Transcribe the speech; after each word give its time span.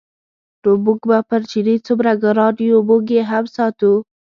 نو 0.61 0.71
موږ 0.85 0.99
به 1.09 1.17
پر 1.29 1.41
چیني 1.49 1.75
څومره 1.85 2.11
ګران 2.23 2.55
یو 2.71 2.79
موږ 2.89 3.03
یې 3.15 3.23
هم 3.31 3.45
ساتو. 3.55 3.91